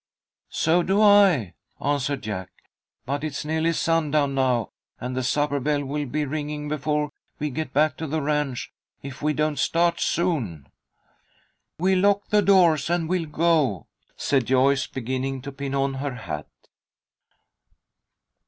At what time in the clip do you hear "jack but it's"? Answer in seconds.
2.23-3.45